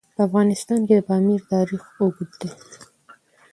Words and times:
په 0.15 0.21
افغانستان 0.27 0.79
کې 0.87 0.93
د 0.95 1.01
پامیر 1.09 1.41
تاریخ 1.53 1.83
اوږد 1.99 2.31
دی. 2.41 2.49